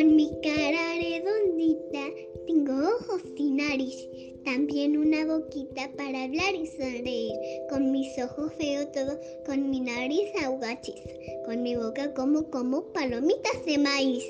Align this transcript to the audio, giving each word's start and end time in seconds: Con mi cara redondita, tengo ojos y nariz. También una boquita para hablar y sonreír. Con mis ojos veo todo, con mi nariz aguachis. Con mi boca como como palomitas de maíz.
Con 0.00 0.16
mi 0.16 0.30
cara 0.42 0.94
redondita, 0.94 2.00
tengo 2.46 2.72
ojos 2.72 3.20
y 3.36 3.50
nariz. 3.50 4.08
También 4.46 4.96
una 4.96 5.26
boquita 5.26 5.90
para 5.94 6.22
hablar 6.22 6.54
y 6.54 6.66
sonreír. 6.68 7.34
Con 7.68 7.92
mis 7.92 8.08
ojos 8.18 8.50
veo 8.58 8.88
todo, 8.88 9.20
con 9.44 9.68
mi 9.68 9.80
nariz 9.80 10.30
aguachis. 10.42 11.02
Con 11.44 11.62
mi 11.62 11.76
boca 11.76 12.14
como 12.14 12.48
como 12.48 12.82
palomitas 12.94 13.62
de 13.66 13.76
maíz. 13.76 14.24